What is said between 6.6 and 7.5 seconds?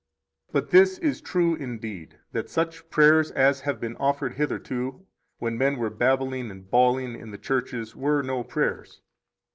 bawling in the